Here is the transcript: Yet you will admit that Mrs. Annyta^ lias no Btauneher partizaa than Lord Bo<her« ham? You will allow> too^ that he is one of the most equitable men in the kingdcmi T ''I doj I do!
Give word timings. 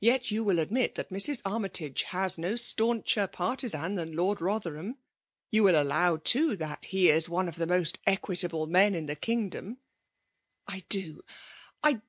Yet 0.00 0.30
you 0.30 0.44
will 0.44 0.58
admit 0.58 0.96
that 0.96 1.08
Mrs. 1.08 1.42
Annyta^ 1.44 1.94
lias 2.20 2.36
no 2.36 2.52
Btauneher 2.56 3.26
partizaa 3.32 3.96
than 3.96 4.14
Lord 4.14 4.38
Bo<her« 4.40 4.76
ham? 4.76 4.98
You 5.50 5.62
will 5.62 5.80
allow> 5.82 6.18
too^ 6.18 6.58
that 6.58 6.84
he 6.84 7.08
is 7.08 7.26
one 7.26 7.48
of 7.48 7.56
the 7.56 7.66
most 7.66 7.98
equitable 8.06 8.66
men 8.66 8.94
in 8.94 9.06
the 9.06 9.16
kingdcmi 9.16 9.76
T 9.76 9.78
''I 10.68 10.80
doj 11.14 11.20
I 11.82 11.92
do! 11.94 12.02